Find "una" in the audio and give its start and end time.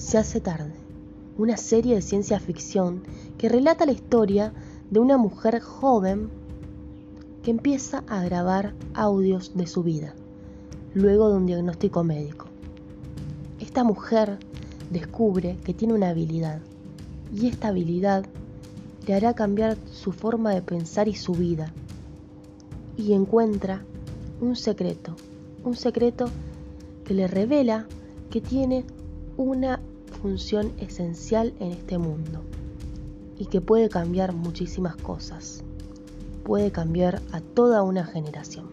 1.36-1.58, 4.98-5.18, 15.92-16.08, 29.40-29.80, 37.82-38.04